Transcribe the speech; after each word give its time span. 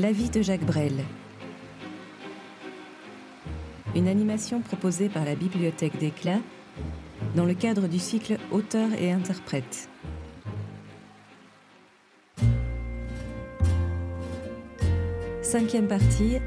La 0.00 0.12
vie 0.12 0.30
de 0.30 0.40
Jacques 0.40 0.64
Brel. 0.64 1.04
Une 3.94 4.08
animation 4.08 4.62
proposée 4.62 5.10
par 5.10 5.26
la 5.26 5.34
Bibliothèque 5.34 5.98
d'Éclat 5.98 6.38
dans 7.36 7.44
le 7.44 7.52
cadre 7.52 7.86
du 7.86 7.98
cycle 7.98 8.38
Auteur 8.50 8.94
et 8.94 9.12
interprète. 9.12 9.90
Cinquième 15.42 15.86
partie. 15.86 16.38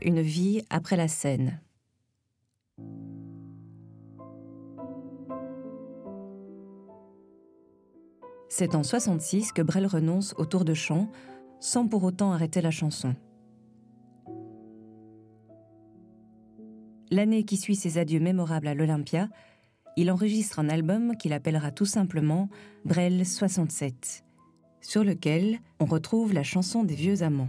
Une 0.00 0.22
vie 0.22 0.64
après 0.70 0.96
la 0.96 1.08
scène. 1.08 1.60
C'est 8.54 8.74
en 8.74 8.82
66 8.82 9.52
que 9.52 9.62
Brel 9.62 9.86
renonce 9.86 10.34
au 10.36 10.44
tour 10.44 10.66
de 10.66 10.74
chant, 10.74 11.10
sans 11.58 11.88
pour 11.88 12.04
autant 12.04 12.32
arrêter 12.32 12.60
la 12.60 12.70
chanson. 12.70 13.14
L'année 17.10 17.44
qui 17.44 17.56
suit 17.56 17.76
ses 17.76 17.96
adieux 17.96 18.20
mémorables 18.20 18.66
à 18.66 18.74
l'Olympia, 18.74 19.30
il 19.96 20.10
enregistre 20.10 20.58
un 20.58 20.68
album 20.68 21.16
qu'il 21.16 21.32
appellera 21.32 21.70
tout 21.70 21.86
simplement 21.86 22.50
Brel 22.84 23.24
67, 23.24 24.22
sur 24.82 25.02
lequel 25.02 25.58
on 25.80 25.86
retrouve 25.86 26.34
la 26.34 26.42
chanson 26.42 26.84
des 26.84 26.94
vieux 26.94 27.22
amants. 27.22 27.48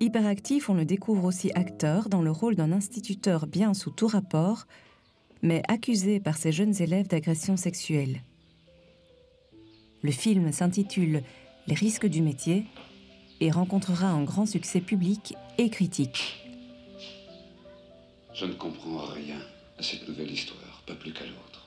Hyperactif, 0.00 0.70
on 0.70 0.74
le 0.74 0.84
découvre 0.84 1.24
aussi 1.24 1.50
acteur 1.54 2.08
dans 2.08 2.22
le 2.22 2.30
rôle 2.30 2.54
d'un 2.54 2.70
instituteur 2.70 3.48
bien 3.48 3.74
sous 3.74 3.90
tout 3.90 4.06
rapport, 4.06 4.66
mais 5.42 5.62
accusé 5.66 6.20
par 6.20 6.36
ses 6.36 6.52
jeunes 6.52 6.80
élèves 6.80 7.08
d'agression 7.08 7.56
sexuelle. 7.56 8.22
Le 10.02 10.12
film 10.12 10.52
s'intitule 10.52 11.22
Les 11.66 11.74
risques 11.74 12.06
du 12.06 12.22
métier 12.22 12.64
et 13.40 13.50
rencontrera 13.50 14.08
un 14.08 14.22
grand 14.22 14.46
succès 14.46 14.80
public 14.80 15.34
et 15.58 15.68
critique. 15.68 16.44
Je 18.34 18.46
ne 18.46 18.54
comprends 18.54 18.98
rien 18.98 19.40
à 19.78 19.82
cette 19.82 20.08
nouvelle 20.08 20.30
histoire, 20.30 20.82
pas 20.86 20.94
plus 20.94 21.12
qu'à 21.12 21.24
l'autre. 21.24 21.66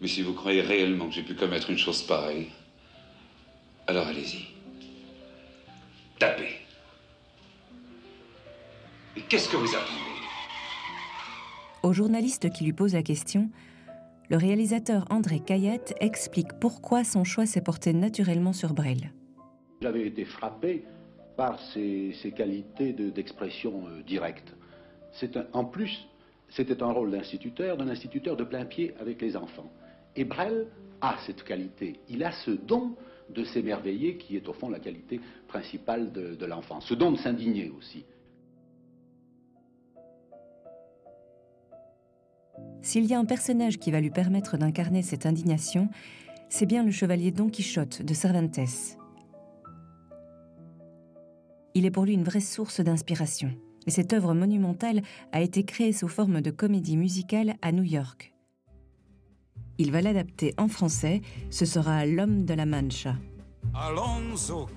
Mais 0.00 0.06
si 0.06 0.22
vous 0.22 0.32
croyez 0.32 0.60
réellement 0.60 1.08
que 1.08 1.14
j'ai 1.14 1.24
pu 1.24 1.34
commettre 1.34 1.70
une 1.70 1.78
chose 1.78 2.02
pareille, 2.02 2.46
alors 3.88 4.06
allez-y. 4.06 4.44
Tapez. 6.20 6.59
Et 9.20 9.22
qu'est-ce 9.28 9.50
que 9.50 9.56
vous 9.56 9.68
attendez 9.68 10.00
Au 11.82 11.92
journaliste 11.92 12.50
qui 12.50 12.64
lui 12.64 12.72
pose 12.72 12.94
la 12.94 13.02
question, 13.02 13.50
le 14.30 14.38
réalisateur 14.38 15.04
André 15.10 15.40
Caillette 15.40 15.94
explique 16.00 16.54
pourquoi 16.58 17.04
son 17.04 17.22
choix 17.24 17.44
s'est 17.44 17.60
porté 17.60 17.92
naturellement 17.92 18.54
sur 18.54 18.72
Brel. 18.72 19.12
J'avais 19.82 20.06
été 20.06 20.24
frappé 20.24 20.84
par 21.36 21.60
ses, 21.74 22.14
ses 22.22 22.32
qualités 22.32 22.94
de- 22.94 23.10
d'expression 23.10 23.84
euh, 23.88 24.02
directe. 24.02 24.54
C'est 25.12 25.36
un- 25.36 25.46
en 25.52 25.64
plus, 25.66 26.06
c'était 26.48 26.82
un 26.82 26.90
rôle 26.92 27.10
d'instituteur, 27.10 27.76
d'un 27.76 27.88
instituteur 27.88 28.36
de 28.36 28.44
plein 28.44 28.64
pied 28.64 28.94
avec 28.98 29.20
les 29.20 29.36
enfants. 29.36 29.70
Et 30.16 30.24
Brel 30.24 30.66
a 31.02 31.16
cette 31.26 31.44
qualité. 31.44 32.00
Il 32.08 32.24
a 32.24 32.32
ce 32.32 32.52
don 32.52 32.96
de 33.30 33.44
s'émerveiller 33.44 34.16
qui 34.16 34.36
est 34.36 34.48
au 34.48 34.52
fond 34.54 34.70
la 34.70 34.80
qualité 34.80 35.20
principale 35.46 36.10
de, 36.12 36.34
de 36.34 36.46
l'enfant. 36.46 36.80
Ce 36.80 36.94
don 36.94 37.12
de 37.12 37.18
s'indigner 37.18 37.70
aussi. 37.76 38.04
S'il 42.82 43.04
y 43.04 43.14
a 43.14 43.18
un 43.18 43.24
personnage 43.24 43.78
qui 43.78 43.90
va 43.90 44.00
lui 44.00 44.10
permettre 44.10 44.56
d'incarner 44.56 45.02
cette 45.02 45.26
indignation, 45.26 45.88
c'est 46.48 46.66
bien 46.66 46.82
le 46.82 46.90
chevalier 46.90 47.30
Don 47.30 47.48
Quichotte 47.48 48.02
de 48.02 48.14
Cervantes. 48.14 48.96
Il 51.74 51.84
est 51.84 51.90
pour 51.90 52.04
lui 52.04 52.14
une 52.14 52.24
vraie 52.24 52.40
source 52.40 52.80
d'inspiration. 52.80 53.52
Et 53.86 53.90
cette 53.90 54.12
œuvre 54.12 54.34
monumentale 54.34 55.02
a 55.32 55.40
été 55.40 55.64
créée 55.64 55.92
sous 55.92 56.08
forme 56.08 56.40
de 56.40 56.50
comédie 56.50 56.96
musicale 56.96 57.54
à 57.62 57.72
New 57.72 57.82
York. 57.82 58.34
Il 59.78 59.92
va 59.92 60.02
l'adapter 60.02 60.52
en 60.58 60.68
français, 60.68 61.22
ce 61.48 61.64
sera 61.64 62.04
L'homme 62.04 62.44
de 62.44 62.54
la 62.54 62.66
Mancha. 62.66 63.16
Alonso. 63.74 64.68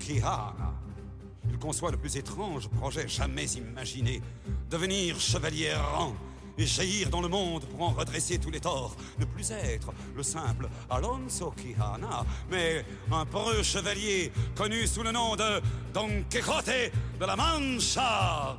Il 1.50 1.58
conçoit 1.58 1.90
le 1.90 1.98
plus 1.98 2.16
étrange 2.16 2.68
projet 2.68 3.08
jamais 3.08 3.46
imaginé. 3.52 4.22
Devenir 4.70 5.20
chevalier 5.20 5.66
errant 5.66 6.14
et 6.58 6.66
jaillir 6.66 7.10
dans 7.10 7.20
le 7.20 7.28
monde 7.28 7.64
pour 7.64 7.82
en 7.82 7.90
redresser 7.90 8.38
tous 8.38 8.50
les 8.50 8.60
torts. 8.60 8.96
Ne 9.18 9.24
plus 9.24 9.50
être 9.50 9.92
le 10.16 10.22
simple 10.22 10.68
Alonso 10.90 11.52
Quijana, 11.52 12.24
mais 12.50 12.84
un 13.10 13.26
peureux 13.26 13.62
chevalier 13.62 14.32
connu 14.54 14.86
sous 14.86 15.02
le 15.02 15.12
nom 15.12 15.36
de 15.36 15.60
Don 15.92 16.08
Quixote 16.28 16.90
de 17.20 17.24
la 17.24 17.36
Mancha. 17.36 18.56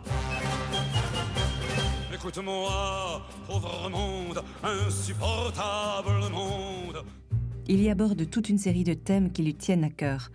Écoute-moi, 2.14 3.22
pauvre 3.48 3.90
monde, 3.90 4.44
insupportable 4.64 6.30
monde. 6.32 7.04
Il 7.68 7.82
y 7.82 7.90
aborde 7.90 8.30
toute 8.30 8.50
une 8.50 8.58
série 8.58 8.84
de 8.84 8.94
thèmes 8.94 9.32
qui 9.32 9.44
lui 9.44 9.54
tiennent 9.54 9.84
à 9.84 9.90
cœur, 9.90 10.32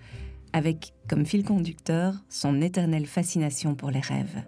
avec 0.52 0.92
comme 1.08 1.24
fil 1.24 1.44
conducteur 1.44 2.14
son 2.28 2.60
éternelle 2.60 3.06
fascination 3.06 3.74
pour 3.74 3.90
les 3.90 4.00
rêves. 4.00 4.42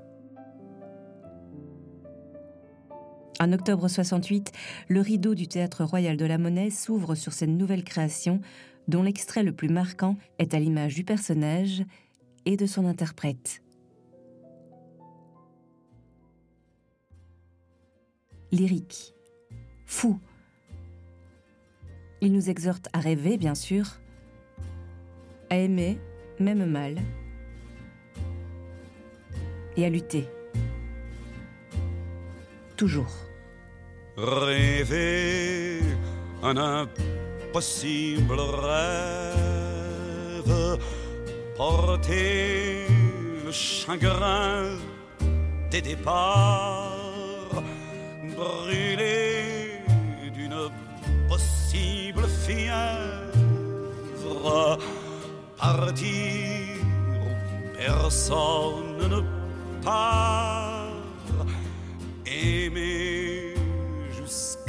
En 3.42 3.52
octobre 3.52 3.88
68, 3.88 4.52
le 4.86 5.00
rideau 5.00 5.34
du 5.34 5.48
Théâtre 5.48 5.82
Royal 5.82 6.16
de 6.16 6.24
la 6.24 6.38
Monnaie 6.38 6.70
s'ouvre 6.70 7.16
sur 7.16 7.32
cette 7.32 7.48
nouvelle 7.48 7.82
création, 7.82 8.40
dont 8.86 9.02
l'extrait 9.02 9.42
le 9.42 9.50
plus 9.50 9.68
marquant 9.68 10.16
est 10.38 10.54
à 10.54 10.60
l'image 10.60 10.94
du 10.94 11.02
personnage 11.02 11.82
et 12.46 12.56
de 12.56 12.66
son 12.66 12.86
interprète. 12.86 13.64
Lyrique, 18.52 19.12
fou, 19.86 20.20
il 22.20 22.32
nous 22.32 22.48
exhorte 22.48 22.88
à 22.92 23.00
rêver, 23.00 23.38
bien 23.38 23.56
sûr, 23.56 23.98
à 25.50 25.56
aimer, 25.56 25.98
même 26.38 26.64
mal, 26.64 26.94
et 29.76 29.84
à 29.84 29.90
lutter. 29.90 30.28
Toujours. 32.76 33.31
Rêver 34.16 35.80
un 36.42 36.56
impossible 36.58 38.40
rêve, 38.40 39.72
porter 41.56 42.86
le 43.44 43.50
chagrin 43.50 44.76
des 45.70 45.80
départs, 45.80 47.62
brûler 48.36 49.80
d'une 50.34 50.70
possible 51.26 52.28
fièvre, 52.46 52.78
partir 55.56 56.76
où 57.14 57.28
personne 57.78 58.98
ne 59.08 59.20
part, 59.82 60.90
aimer 62.26 63.11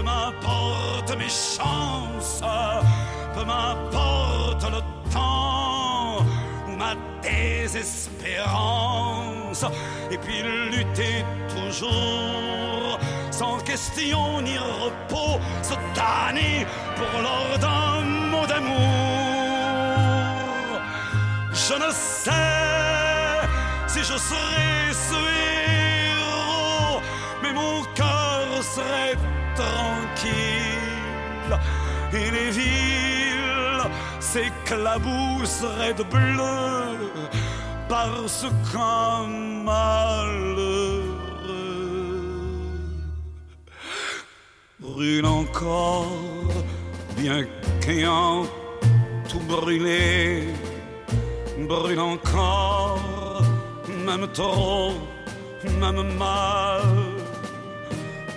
Peu 0.00 0.06
m'importe 0.06 1.12
mes 1.18 1.28
chances, 1.28 2.40
peu 3.34 3.44
m'importe 3.44 4.64
le 4.64 4.80
temps 5.12 6.24
ou 6.66 6.70
ma 6.74 6.94
désespérance. 7.22 9.66
Et 10.10 10.16
puis 10.16 10.42
lutter 10.42 11.22
toujours, 11.54 12.98
sans 13.30 13.58
question 13.58 14.40
ni 14.40 14.56
repos, 14.56 15.38
se 15.62 15.74
damner 15.94 16.66
pour 16.96 17.20
l'or 17.20 17.58
d'un 17.58 18.00
mot 18.30 18.46
d'amour. 18.46 18.78
Je 21.52 21.74
ne 21.74 21.90
sais 21.92 22.30
si 23.86 23.98
je 23.98 24.16
serais 24.16 24.94
ce 24.94 25.14
héros, 26.16 27.02
mais 27.42 27.52
mon 27.52 27.82
cœur 27.94 28.62
serait 28.62 29.18
tranquille. 29.60 31.54
Et 32.12 32.28
les 32.36 32.50
villes 32.50 33.84
s'éclabousseraient 34.18 35.94
de 35.94 36.04
bleu 36.04 37.10
parce 37.88 38.46
qu'un 38.68 39.26
malheureux. 39.64 41.20
Brûle 44.78 45.26
encore, 45.26 46.52
bien 47.16 47.40
qu'ayant 47.80 48.44
tout 49.28 49.40
brûlé, 49.40 50.48
brûle 51.68 52.00
encore, 52.00 53.42
même 54.06 54.26
trop, 54.32 54.94
même 55.80 56.02
mal, 56.16 56.99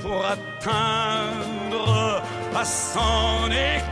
pour 0.03 0.23
atteindre 0.25 2.21
à 2.53 2.65
s'en 2.65 3.49
écarteler, 3.49 3.87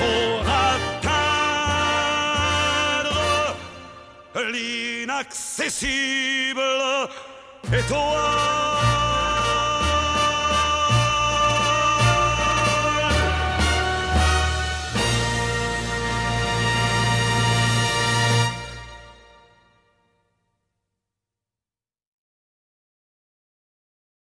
pour 0.00 0.40
atteindre 0.74 1.16
l'inaccessible. 4.52 6.60
Toi, 7.88 8.93